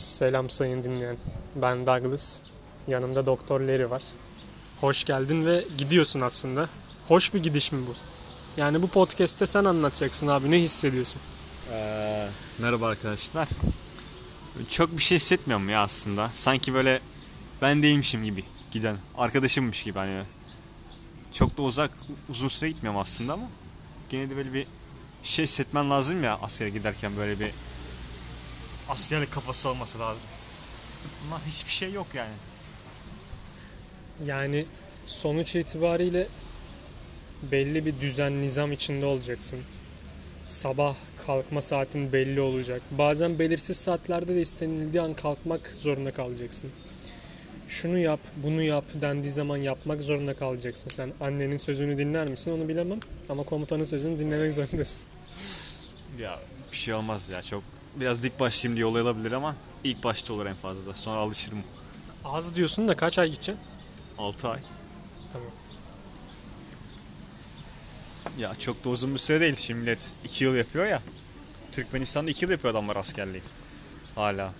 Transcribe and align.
Selam 0.00 0.50
sayın 0.50 0.84
dinleyen. 0.84 1.16
Ben 1.56 1.86
Douglas. 1.86 2.40
Yanımda 2.88 3.26
Doktor 3.26 3.60
Larry 3.60 3.90
var. 3.90 4.02
Hoş 4.80 5.04
geldin 5.04 5.46
ve 5.46 5.64
gidiyorsun 5.78 6.20
aslında. 6.20 6.68
Hoş 7.08 7.34
bir 7.34 7.42
gidiş 7.42 7.72
mi 7.72 7.80
bu? 7.86 7.94
Yani 8.60 8.82
bu 8.82 8.88
podcast'te 8.88 9.46
sen 9.46 9.64
anlatacaksın 9.64 10.26
abi. 10.26 10.50
Ne 10.50 10.58
hissediyorsun? 10.58 11.22
Ee, 11.72 12.28
merhaba 12.58 12.86
arkadaşlar. 12.86 13.48
Çok 14.70 14.96
bir 14.96 15.02
şey 15.02 15.16
hissetmiyorum 15.16 15.68
ya 15.68 15.82
aslında. 15.82 16.30
Sanki 16.34 16.74
böyle 16.74 17.00
ben 17.62 17.82
değilmişim 17.82 18.24
gibi 18.24 18.44
giden. 18.70 18.96
Arkadaşımmış 19.18 19.82
gibi 19.84 19.98
hani. 19.98 20.22
Çok 21.32 21.58
da 21.58 21.62
uzak 21.62 21.90
uzun 22.28 22.48
süre 22.48 22.70
gitmiyorum 22.70 23.00
aslında 23.00 23.32
ama 23.32 23.46
gene 24.10 24.30
de 24.30 24.36
böyle 24.36 24.52
bir 24.52 24.66
şey 25.22 25.42
hissetmen 25.42 25.90
lazım 25.90 26.24
ya 26.24 26.38
askere 26.42 26.70
giderken 26.70 27.16
böyle 27.16 27.40
bir 27.40 27.50
askerlik 28.90 29.32
kafası 29.32 29.68
olması 29.68 29.98
lazım. 29.98 30.30
Ama 31.26 31.40
hiçbir 31.46 31.72
şey 31.72 31.92
yok 31.92 32.06
yani. 32.14 32.32
Yani 34.26 34.66
sonuç 35.06 35.56
itibariyle 35.56 36.26
belli 37.42 37.86
bir 37.86 38.00
düzen 38.00 38.42
nizam 38.42 38.72
içinde 38.72 39.06
olacaksın. 39.06 39.60
Sabah 40.48 40.94
kalkma 41.26 41.62
saatin 41.62 42.12
belli 42.12 42.40
olacak. 42.40 42.82
Bazen 42.90 43.38
belirsiz 43.38 43.76
saatlerde 43.76 44.34
de 44.34 44.40
istenildiği 44.40 45.02
an 45.02 45.14
kalkmak 45.14 45.66
zorunda 45.74 46.12
kalacaksın. 46.12 46.70
Şunu 47.68 47.98
yap, 47.98 48.20
bunu 48.36 48.62
yap 48.62 48.84
dendiği 48.94 49.30
zaman 49.30 49.56
yapmak 49.56 50.02
zorunda 50.02 50.34
kalacaksın. 50.34 50.88
Sen 50.88 51.12
annenin 51.20 51.56
sözünü 51.56 51.98
dinler 51.98 52.26
misin 52.26 52.50
onu 52.50 52.68
bilemem. 52.68 53.00
Ama 53.28 53.42
komutanın 53.42 53.84
sözünü 53.84 54.18
dinlemek 54.18 54.54
zorundasın. 54.54 55.00
Ya 56.20 56.38
bir 56.72 56.76
şey 56.76 56.94
olmaz 56.94 57.30
ya 57.30 57.42
çok 57.42 57.62
biraz 57.96 58.22
dik 58.22 58.40
başlayayım 58.40 58.76
diye 58.76 58.86
olay 58.86 59.02
olabilir 59.02 59.32
ama 59.32 59.56
ilk 59.84 60.04
başta 60.04 60.32
olur 60.34 60.46
en 60.46 60.54
fazla. 60.54 60.94
Sonra 60.94 61.20
alışırım. 61.20 61.62
Az 62.24 62.56
diyorsun 62.56 62.88
da 62.88 62.96
kaç 62.96 63.18
ay 63.18 63.26
gideceksin? 63.26 63.56
6 64.18 64.48
ay. 64.48 64.60
Tamam. 65.32 65.48
Ya 68.38 68.54
çok 68.54 68.84
da 68.84 68.88
uzun 68.88 69.14
bir 69.14 69.18
süre 69.18 69.40
değil. 69.40 69.56
Şimdi 69.56 69.80
millet 69.80 70.12
2 70.24 70.44
yıl 70.44 70.54
yapıyor 70.54 70.86
ya. 70.86 71.02
Türkmenistan'da 71.72 72.30
2 72.30 72.44
yıl 72.44 72.52
yapıyor 72.52 72.74
adamlar 72.74 72.96
askerliği. 72.96 73.42
Hala. 74.14 74.52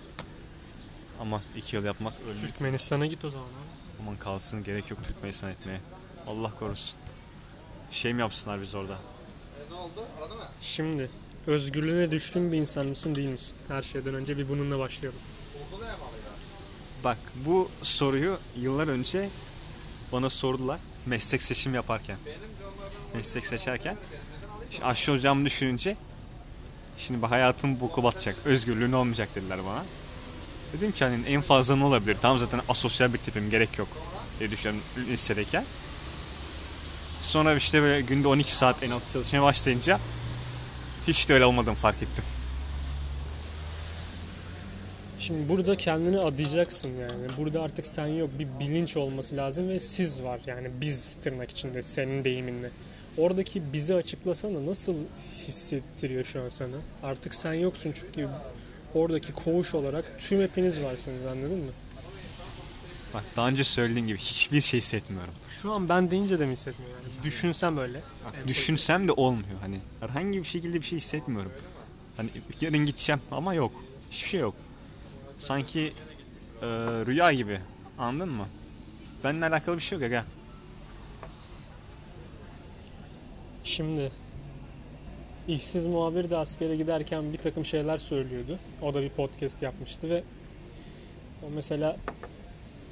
Ama 1.21 1.41
2 1.55 1.75
yıl 1.75 1.85
yapmak 1.85 2.13
ölüm. 2.27 2.41
Türkmenistan'a 2.41 3.05
git 3.05 3.25
o 3.25 3.29
zaman 3.29 3.45
abi. 3.45 4.01
Aman 4.01 4.17
kalsın 4.17 4.63
gerek 4.63 4.91
yok 4.91 5.03
Türkmenistan 5.03 5.51
etmeye. 5.51 5.79
Allah 6.27 6.51
korusun. 6.59 6.95
Şey 7.91 8.13
mi 8.13 8.21
yapsınlar 8.21 8.61
biz 8.61 8.75
orada? 8.75 8.97
Şimdi 10.61 11.09
özgürlüğüne 11.47 12.11
düşkün 12.11 12.51
bir 12.51 12.57
insan 12.57 12.85
mısın 12.85 13.15
değil 13.15 13.29
misin? 13.29 13.55
Her 13.67 13.81
şeyden 13.81 14.13
önce 14.13 14.37
bir 14.37 14.49
bununla 14.49 14.79
başlayalım. 14.79 15.19
Bak 17.03 17.17
bu 17.45 17.69
soruyu 17.83 18.37
yıllar 18.57 18.87
önce 18.87 19.29
bana 20.11 20.29
sordular. 20.29 20.79
Meslek 21.05 21.43
seçim 21.43 21.75
yaparken. 21.75 22.17
Meslek 23.15 23.45
seçerken. 23.45 23.97
Şimdi 24.71 24.85
aşçı 24.85 25.11
olacağımı 25.11 25.45
düşününce 25.45 25.97
şimdi 26.97 27.25
hayatım 27.25 27.79
boku 27.79 28.03
batacak. 28.03 28.35
Özgürlüğün 28.45 28.91
olmayacak 28.91 29.29
dediler 29.35 29.59
bana. 29.65 29.85
Dedim 30.73 30.91
ki 30.91 31.03
hani 31.03 31.25
en 31.25 31.41
fazla 31.41 31.75
ne 31.75 31.83
olabilir? 31.83 32.17
Tam 32.21 32.39
zaten 32.39 32.61
asosyal 32.69 33.13
bir 33.13 33.17
tipim 33.17 33.49
gerek 33.49 33.77
yok 33.77 33.87
diye 34.39 34.51
düşünüyorum 34.51 34.83
lisedeyken. 34.97 35.65
Sonra 37.21 37.55
işte 37.55 37.81
böyle 37.81 38.01
günde 38.01 38.27
12 38.27 38.53
saat 38.55 38.83
en 38.83 38.91
az 38.91 39.01
çalışmaya 39.13 39.41
başlayınca 39.41 39.99
hiç 41.07 41.29
de 41.29 41.33
öyle 41.33 41.45
olmadığını 41.45 41.75
fark 41.75 41.95
ettim. 41.95 42.23
Şimdi 45.19 45.49
burada 45.49 45.75
kendini 45.75 46.19
adayacaksın 46.19 46.89
yani. 46.89 47.27
Burada 47.37 47.61
artık 47.61 47.85
sen 47.85 48.07
yok 48.07 48.29
bir 48.39 48.47
bilinç 48.59 48.97
olması 48.97 49.37
lazım 49.37 49.69
ve 49.69 49.79
siz 49.79 50.23
var 50.23 50.39
yani 50.47 50.67
biz 50.81 51.17
tırnak 51.23 51.51
içinde 51.51 51.81
senin 51.81 52.23
deyiminle. 52.23 52.69
Oradaki 53.17 53.73
bizi 53.73 53.95
açıklasana 53.95 54.65
nasıl 54.65 54.95
hissettiriyor 55.35 56.23
şu 56.23 56.41
an 56.41 56.49
sana? 56.49 56.75
Artık 57.03 57.35
sen 57.35 57.53
yoksun 57.53 57.93
çünkü 57.99 58.27
oradaki 58.95 59.33
koğuş 59.33 59.75
olarak 59.75 60.05
tüm 60.19 60.41
hepiniz 60.41 60.81
varsınız 60.81 61.25
anladın 61.25 61.57
mı? 61.57 61.71
Bak 63.13 63.23
daha 63.35 63.47
önce 63.47 63.63
söylediğim 63.63 64.07
gibi 64.07 64.17
hiçbir 64.17 64.61
şey 64.61 64.77
hissetmiyorum. 64.79 65.33
Şu 65.61 65.71
an 65.71 65.89
ben 65.89 66.11
deyince 66.11 66.39
de 66.39 66.45
mi 66.45 66.51
hissetmiyor 66.51 66.91
yani? 66.91 67.23
Düşünsen 67.23 67.77
böyle. 67.77 67.97
Bak, 68.25 68.33
Evet, 68.35 68.47
düşünsem 68.47 69.07
de 69.07 69.11
olmuyor 69.11 69.59
hani. 69.61 69.79
Herhangi 69.99 70.39
bir 70.39 70.47
şekilde 70.47 70.75
bir 70.77 70.85
şey 70.85 70.97
hissetmiyorum. 70.97 71.51
Hani 72.17 72.29
yarın 72.61 72.77
gideceğim 72.85 73.21
ama 73.31 73.53
yok. 73.53 73.71
Hiçbir 74.11 74.29
şey 74.29 74.39
yok. 74.39 74.55
Sanki 75.37 75.93
e, 76.61 76.65
rüya 77.05 77.31
gibi. 77.31 77.59
Anladın 77.97 78.29
mı? 78.29 78.47
Benimle 79.23 79.45
alakalı 79.45 79.77
bir 79.77 79.81
şey 79.81 79.97
yok 79.97 80.05
aga. 80.05 80.25
Şimdi 83.63 84.11
işsiz 85.47 85.85
muhabir 85.85 86.29
de 86.29 86.37
askere 86.37 86.75
giderken 86.75 87.33
bir 87.33 87.37
takım 87.37 87.65
şeyler 87.65 87.97
söylüyordu. 87.97 88.59
O 88.81 88.93
da 88.93 89.01
bir 89.01 89.09
podcast 89.09 89.61
yapmıştı 89.61 90.09
ve 90.09 90.23
o 91.43 91.49
mesela 91.55 91.97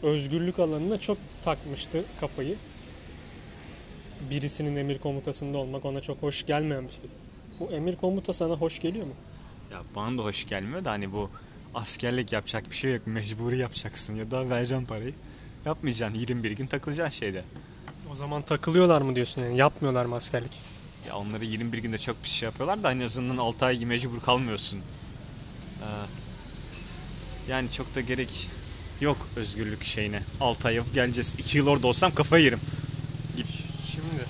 özgürlük 0.04 0.60
alanına 0.60 1.00
çok 1.00 1.18
takmıştı 1.44 2.04
kafayı. 2.20 2.56
Birisinin 4.30 4.76
emir 4.76 4.98
komutasında 4.98 5.58
olmak 5.58 5.86
ona 5.86 6.02
çok 6.02 6.22
hoş 6.22 6.46
gelmeyen 6.46 6.88
bir 6.88 6.92
şeydi. 6.92 7.14
Bu 7.60 7.72
emir 7.72 7.96
komuta 7.96 8.34
sana 8.34 8.54
hoş 8.54 8.80
geliyor 8.80 9.06
mu? 9.06 9.14
Ya 9.72 9.82
bana 9.96 10.18
da 10.18 10.24
hoş 10.24 10.46
gelmiyor 10.48 10.86
da 10.86 10.92
hani 10.92 11.12
bu 11.12 11.30
askerlik 11.76 12.32
yapacak 12.34 12.72
bir 12.72 12.76
şey 12.76 12.94
yok. 12.94 13.08
Mecburi 13.08 13.58
yapacaksın 13.58 14.16
ya 14.16 14.32
da 14.32 14.50
vereceksin 14.50 14.86
parayı. 14.86 15.14
Yapmayacaksın. 15.66 16.20
21 16.20 16.52
gün 16.52 16.68
takılacaksın 16.68 17.20
şeyde. 17.20 17.44
O 18.14 18.16
zaman 18.16 18.42
takılıyorlar 18.42 19.02
mı 19.02 19.16
diyorsun 19.16 19.42
yani 19.42 19.58
yapmıyorlar 19.58 20.06
mı 20.06 20.16
askerlik? 20.16 20.52
Ya 21.08 21.16
onları 21.18 21.46
21 21.46 21.78
günde 21.78 21.98
çok 21.98 22.24
bir 22.24 22.30
şey 22.30 22.46
yapıyorlar 22.48 22.84
da 22.84 22.92
en 22.92 23.00
azından 23.00 23.38
6 23.38 23.66
ay 23.66 23.86
mecbur 23.86 24.20
kalmıyorsun. 24.20 24.78
Ee, 24.78 25.86
yani 27.52 27.72
çok 27.72 27.96
da 27.96 28.02
gerek 28.02 28.50
yok 29.02 29.28
özgürlük 29.36 29.84
şeyine. 29.84 30.24
6 30.42 30.68
ay 30.68 30.76
yapıp 30.76 30.94
geleceğiz. 30.94 31.36
2 31.40 31.58
yıl 31.58 31.68
orada 31.68 31.88
olsam 31.88 32.14
kafayı 32.14 32.44
yerim. 32.44 32.60
Şimdi 33.92 34.26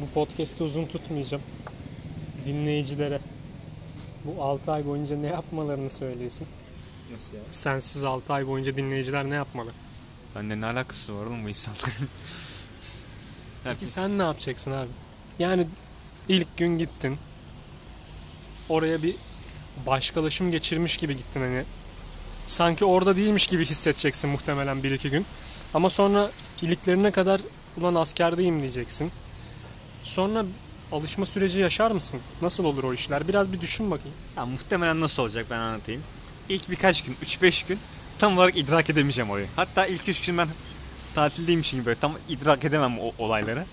bu 0.00 0.08
podcast'i 0.14 0.62
uzun 0.62 0.86
tutmayacağım. 0.86 1.42
Dinleyicilere 2.46 3.20
bu 4.24 4.42
6 4.42 4.72
ay 4.72 4.86
boyunca 4.86 5.16
ne 5.16 5.26
yapmalarını 5.26 5.90
söylüyorsun? 5.90 6.46
Nasıl 7.12 7.36
ya? 7.36 7.40
Sensiz 7.50 8.04
6 8.04 8.32
ay 8.32 8.46
boyunca 8.46 8.76
dinleyiciler 8.76 9.30
ne 9.30 9.34
yapmalı? 9.34 9.70
Bende 10.36 10.60
ne 10.60 10.66
alakası 10.66 11.16
var 11.18 11.26
oğlum 11.26 11.44
bu 11.44 11.48
insanların? 11.48 12.08
Peki 13.64 13.86
sen 13.86 14.18
ne 14.18 14.22
yapacaksın 14.22 14.70
abi? 14.70 14.88
Yani 15.38 15.66
ilk 16.28 16.56
gün 16.56 16.78
gittin. 16.78 17.18
Oraya 18.68 19.02
bir 19.02 19.14
başkalaşım 19.86 20.50
geçirmiş 20.50 20.96
gibi 20.96 21.16
gittin 21.16 21.40
hani. 21.40 21.64
Sanki 22.50 22.84
orada 22.84 23.16
değilmiş 23.16 23.46
gibi 23.46 23.64
hissedeceksin 23.64 24.30
muhtemelen 24.30 24.76
1-2 24.76 25.08
gün. 25.08 25.26
Ama 25.74 25.90
sonra 25.90 26.30
iliklerine 26.62 27.10
kadar 27.10 27.40
ulan 27.76 27.94
askerdeyim 27.94 28.60
diyeceksin. 28.60 29.12
Sonra 30.02 30.44
alışma 30.92 31.26
süreci 31.26 31.60
yaşar 31.60 31.90
mısın? 31.90 32.20
Nasıl 32.42 32.64
olur 32.64 32.84
o 32.84 32.94
işler? 32.94 33.28
Biraz 33.28 33.52
bir 33.52 33.60
düşün 33.60 33.90
bakayım. 33.90 34.16
Ya 34.36 34.46
muhtemelen 34.46 35.00
nasıl 35.00 35.22
olacak 35.22 35.46
ben 35.50 35.58
anlatayım. 35.58 36.02
İlk 36.48 36.70
birkaç 36.70 37.04
gün, 37.04 37.16
3-5 37.24 37.68
gün 37.68 37.78
tam 38.18 38.36
olarak 38.38 38.56
idrak 38.56 38.90
edemeyeceğim 38.90 39.30
orayı. 39.30 39.46
Hatta 39.56 39.86
ilk 39.86 40.08
3 40.08 40.26
gün 40.26 40.38
ben 40.38 40.48
tatildeymişim 41.14 41.78
gibi 41.78 41.86
böyle 41.86 41.98
tam 42.00 42.12
idrak 42.28 42.64
edemem 42.64 42.98
o 43.00 43.12
olayları. 43.18 43.64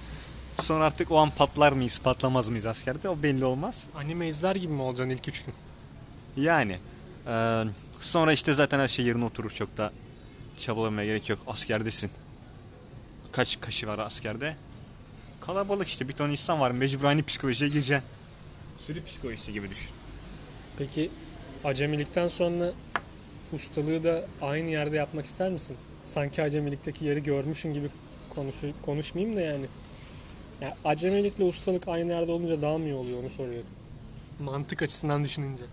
Sonra 0.60 0.86
artık 0.86 1.12
o 1.12 1.18
an 1.18 1.30
patlar 1.30 1.72
mıyız, 1.72 2.00
patlamaz 2.00 2.50
mıyız 2.50 2.66
askerde 2.66 3.10
o 3.10 3.24
belli 3.24 3.46
olmaz. 3.46 3.88
Anime 3.96 4.28
izler 4.28 4.56
gibi 4.56 4.74
mi 4.74 4.82
olacaksın 4.82 5.10
ilk 5.10 5.28
3 5.28 5.44
gün? 5.46 5.54
Yani 6.44 6.80
eee, 7.28 7.64
sonra 8.00 8.34
işte 8.34 8.54
zaten 8.54 8.80
her 8.80 8.88
şey 8.88 9.06
yerine 9.06 9.26
oturur 9.26 9.52
çok 9.52 9.78
da 9.78 9.92
çabalamaya 10.60 11.06
gerek 11.08 11.30
yok. 11.30 11.40
Askerdesin. 11.48 12.12
Kaç 13.32 13.60
kaşı 13.62 13.88
var 13.88 14.00
askerde? 14.00 14.56
Kalabalık 15.42 15.88
işte 15.88 16.08
bir 16.08 16.14
ton 16.14 16.30
insan 16.30 16.60
var. 16.60 16.72
Mecbur 16.72 17.04
aynı 17.04 17.24
psikolojiye 17.24 17.70
gireceksin. 17.70 18.06
Sürü 18.88 19.04
psikolojisi 19.06 19.54
gibi 19.54 19.70
düşün. 19.70 19.90
Peki 20.78 21.10
acemilikten 21.64 22.28
sonra 22.28 22.72
ustalığı 23.54 24.04
da 24.04 24.26
aynı 24.42 24.70
yerde 24.70 24.96
yapmak 24.96 25.26
ister 25.26 25.52
misin? 25.52 25.78
Sanki 26.06 26.44
acemilikteki 26.44 27.06
yeri 27.06 27.24
görmüşün 27.24 27.74
gibi 27.74 27.90
konuş, 28.30 28.56
konuşmayayım 28.82 29.38
da 29.38 29.42
yani. 29.42 29.66
Ya 30.62 30.78
acemilikle 30.86 31.44
ustalık 31.44 31.88
aynı 31.88 32.12
yerde 32.12 32.32
olunca 32.32 32.62
daha 32.62 32.78
mı 32.78 32.86
iyi 32.86 32.94
oluyor 32.94 33.20
onu 33.24 33.30
soruyorum. 33.30 33.70
Mantık 34.40 34.82
açısından 34.82 35.24
düşününce. 35.24 35.64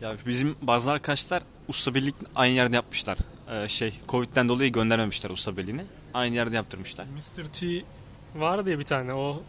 Ya 0.00 0.14
bizim 0.26 0.56
bazı 0.62 0.90
arkadaşlar 0.90 1.42
usta 1.68 1.94
birlik 1.94 2.14
aynı 2.34 2.54
yerde 2.54 2.76
yapmışlar. 2.76 3.18
Ee, 3.50 3.68
şey 3.68 3.94
Covid'den 4.08 4.48
dolayı 4.48 4.72
göndermemişler 4.72 5.30
usta 5.30 5.56
birliğini. 5.56 5.84
Aynı 6.14 6.34
yerde 6.34 6.56
yaptırmışlar. 6.56 7.04
Mr. 7.06 7.44
T 7.52 7.84
vardı 8.36 8.70
ya 8.70 8.78
bir 8.78 8.84
tane 8.84 9.14
o 9.14 9.42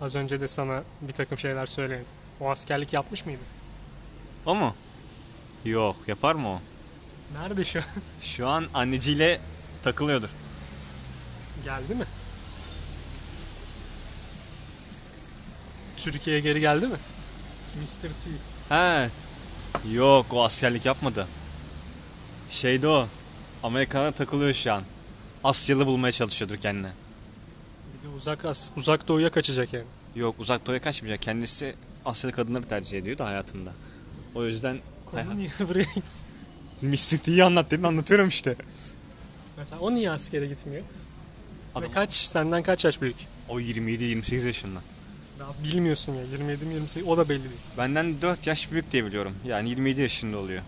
az 0.00 0.16
önce 0.16 0.40
de 0.40 0.48
sana 0.48 0.82
bir 1.00 1.12
takım 1.12 1.38
şeyler 1.38 1.66
söyledim. 1.66 2.04
O 2.40 2.50
askerlik 2.50 2.92
yapmış 2.92 3.26
mıydı? 3.26 3.40
O 4.46 4.54
mu? 4.54 4.74
Yok 5.64 5.96
yapar 6.06 6.34
mı 6.34 6.48
o? 6.48 6.60
Nerede 7.32 7.64
şu 7.64 7.78
an? 7.78 7.84
Şu 8.22 8.48
an 8.48 8.64
anneciyle 8.74 9.40
takılıyordur. 9.82 10.28
geldi 11.64 11.94
mi? 11.94 12.04
Türkiye'ye 15.96 16.42
geri 16.42 16.60
geldi 16.60 16.86
mi? 16.86 16.96
Mr. 17.82 18.08
T. 18.08 18.30
He. 18.74 19.08
Yok 19.92 20.26
o 20.32 20.44
askerlik 20.44 20.84
yapmadı. 20.86 21.26
Şeyde 22.50 22.88
o. 22.88 23.08
Amerika'da 23.62 24.12
takılıyor 24.12 24.54
şu 24.54 24.72
an. 24.72 24.82
Asyalı 25.44 25.86
bulmaya 25.86 26.12
çalışıyordur 26.12 26.56
kendine. 26.56 26.90
Bir 27.98 28.08
de 28.08 28.14
uzak 28.14 28.44
as 28.44 28.70
uzak 28.76 29.08
doğuya 29.08 29.30
kaçacak 29.30 29.72
yani. 29.72 29.84
Yok 30.16 30.34
uzak 30.38 30.66
doğuya 30.66 30.80
kaçmayacak. 30.80 31.22
Kendisi 31.22 31.74
Asyalı 32.04 32.34
kadınları 32.34 32.62
tercih 32.68 32.98
ediyordu 32.98 33.24
hayatında. 33.24 33.72
O 34.34 34.44
yüzden 34.44 34.78
Konu 35.06 35.36
niye 35.36 35.50
buraya? 35.68 35.86
Mr. 36.82 37.18
T'yi 37.18 37.44
anlat 37.44 37.70
dedim 37.70 37.84
anlatıyorum 37.84 38.28
işte. 38.28 38.56
Mesela 39.56 39.80
o 39.80 39.94
niye 39.94 40.10
askere 40.10 40.46
gitmiyor? 40.46 40.82
Adam- 41.74 41.88
Ve 41.88 41.94
kaç 41.94 42.12
senden 42.14 42.62
kaç 42.62 42.84
yaş 42.84 43.00
büyük? 43.02 43.16
O 43.48 43.60
27-28 43.60 44.46
yaşında. 44.46 44.80
Daha 45.38 45.52
bilmiyorsun 45.64 46.14
ya 46.14 46.22
27 46.22 46.64
mi 46.64 46.74
28 46.74 47.08
o 47.08 47.16
da 47.16 47.28
belli 47.28 47.42
değil. 47.42 47.54
Benden 47.78 48.22
4 48.22 48.46
yaş 48.46 48.70
büyük 48.72 48.92
diye 48.92 49.04
biliyorum. 49.04 49.34
Yani 49.46 49.68
27 49.68 50.00
yaşında 50.00 50.38
oluyor. 50.38 50.62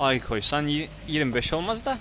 Ay 0.00 0.20
koysan 0.20 0.66
y- 0.66 0.88
25 1.08 1.52
olmaz 1.52 1.84
da. 1.84 1.98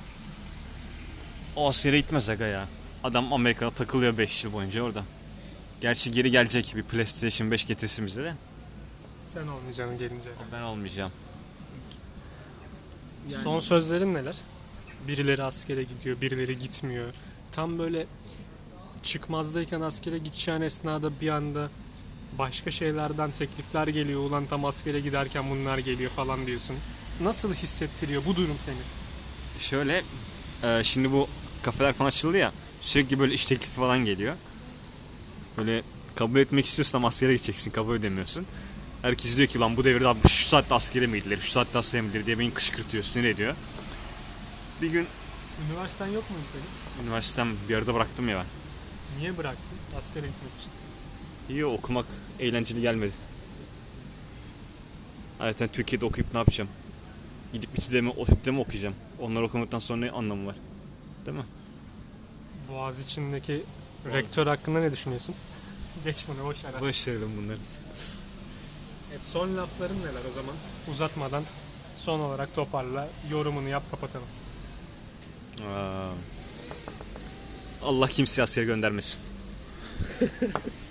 O 1.56 1.69
askere 1.69 1.98
gitmez 2.00 2.30
aga 2.30 2.46
ya. 2.46 2.68
Adam 3.04 3.34
Amerika'da 3.34 3.72
takılıyor 3.72 4.18
5 4.18 4.44
yıl 4.44 4.54
boyunca 4.54 4.81
orada. 4.84 5.04
Gerçi 5.81 6.12
geri 6.12 6.31
gelecek 6.31 6.74
bir 6.75 6.84
PlayStation 6.84 7.52
5 7.52 7.68
getirsin 7.68 8.06
bize 8.06 8.24
de. 8.24 8.34
Sen 9.28 9.48
olmayacaksın 9.48 9.98
gelince. 9.98 10.30
Ben 10.54 10.62
olmayacağım. 10.62 11.12
Son 13.44 13.60
sözlerin 13.60 14.14
neler? 14.14 14.36
Birileri 15.08 15.44
askere 15.44 15.84
gidiyor, 15.84 16.22
birileri 16.22 16.60
gitmiyor. 16.60 17.14
Tam 17.52 17.80
böyle 17.80 18.06
çıkmazdayken 19.03 19.81
askere 19.81 20.17
gideceğin 20.17 20.61
esnada 20.61 21.21
bir 21.21 21.29
anda 21.29 21.69
başka 22.38 22.71
şeylerden 22.71 23.31
teklifler 23.31 23.88
geliyor. 23.88 24.19
Ulan 24.19 24.45
tam 24.45 24.65
askere 24.65 24.99
giderken 24.99 25.49
bunlar 25.49 25.77
geliyor 25.77 26.11
falan 26.11 26.45
diyorsun. 26.47 26.75
Nasıl 27.21 27.53
hissettiriyor 27.53 28.25
bu 28.25 28.35
durum 28.35 28.57
seni? 28.65 28.75
Şöyle 29.59 30.03
e, 30.63 30.83
şimdi 30.83 31.11
bu 31.11 31.27
kafeler 31.63 31.94
falan 31.94 32.07
açıldı 32.09 32.38
ya 32.38 32.51
sürekli 32.81 33.19
böyle 33.19 33.33
iş 33.33 33.45
teklifi 33.45 33.71
falan 33.75 34.05
geliyor. 34.05 34.35
Böyle 35.57 35.81
kabul 36.15 36.39
etmek 36.39 36.65
istiyorsan 36.65 37.03
askere 37.03 37.33
gideceksin 37.33 37.71
kabul 37.71 37.95
edemiyorsun. 37.95 38.45
Herkes 39.01 39.38
diyor 39.38 39.47
ki 39.47 39.59
lan 39.59 39.77
bu 39.77 39.83
devirde 39.83 40.07
abi 40.07 40.27
şu 40.27 40.47
saatte 40.49 40.75
askere 40.75 41.07
mi 41.07 41.19
gidilir, 41.19 41.39
şu 41.41 41.51
saatte 41.51 41.79
askere 41.79 42.01
mi 42.01 42.07
gidilir 42.07 42.25
diye 42.25 42.39
beni 42.39 42.53
kışkırtıyor, 42.53 43.03
sinir 43.03 43.23
ediyor. 43.23 43.55
Bir 44.81 44.88
gün 44.91 45.07
Üniversiten 45.71 46.07
yok 46.07 46.29
muydu 46.29 46.44
senin? 46.53 47.07
üniversitem 47.07 47.47
bir 47.69 47.75
arada 47.75 47.94
bıraktım 47.94 48.29
ya 48.29 48.38
ben. 48.38 48.45
Niye 49.18 49.38
bıraktın 49.38 49.77
askere 49.98 50.27
gitmek 50.27 50.51
için? 50.59 50.71
İyi 51.50 51.65
okumak 51.65 52.06
eğlenceli 52.39 52.81
gelmedi. 52.81 53.13
Zaten 55.38 55.68
Türkiye'de 55.68 56.06
okuyup 56.06 56.33
ne 56.33 56.39
yapacağım? 56.39 56.69
Gidip 57.54 57.80
İTÜ'de 57.80 58.01
mi, 58.01 58.09
ODTÜ'de 58.09 58.51
mi 58.51 58.59
okuyacağım? 58.59 58.95
Onları 59.19 59.45
okumaktan 59.45 59.80
sonra 59.80 60.00
ne 60.00 60.12
anlamı 60.12 60.48
var? 60.48 60.56
Değil 61.25 61.38
mi? 61.38 61.44
Boğaz 62.71 63.00
içindeki 63.00 63.63
rektör 64.13 64.48
hakkında 64.48 64.80
ne 64.80 64.92
düşünüyorsun? 64.92 65.36
Geç 66.04 66.25
bunu 66.27 66.45
boş 66.45 66.63
ver. 66.63 66.81
Başaralım 66.81 67.31
bunları. 67.38 67.57
Evet, 69.12 69.25
son 69.25 69.57
lafların 69.57 70.00
neler 70.00 70.21
o 70.31 70.33
zaman? 70.36 70.56
Uzatmadan 70.92 71.44
son 71.98 72.19
olarak 72.19 72.56
toparla, 72.56 73.09
yorumunu 73.31 73.68
yap 73.69 73.83
kapatalım. 73.92 74.27
Aa. 75.62 76.09
Allah 77.88 78.07
kimseye 78.07 78.44
askere 78.44 78.66
göndermesin. 78.66 79.22